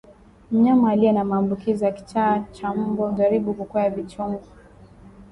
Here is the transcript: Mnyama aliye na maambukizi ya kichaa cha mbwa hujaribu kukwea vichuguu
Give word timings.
Mnyama 0.51 0.91
aliye 0.91 1.11
na 1.11 1.23
maambukizi 1.23 1.83
ya 1.85 1.91
kichaa 1.91 2.39
cha 2.51 2.73
mbwa 2.73 3.09
hujaribu 3.11 3.53
kukwea 3.53 3.89
vichuguu 3.89 4.39